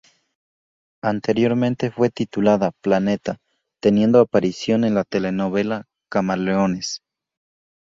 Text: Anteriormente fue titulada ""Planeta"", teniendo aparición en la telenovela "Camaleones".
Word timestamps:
Anteriormente 1.03 1.91
fue 1.91 2.09
titulada 2.09 2.71
""Planeta"", 2.81 3.37
teniendo 3.79 4.19
aparición 4.19 4.83
en 4.83 4.95
la 4.95 5.03
telenovela 5.03 5.85
"Camaleones". 6.09 7.03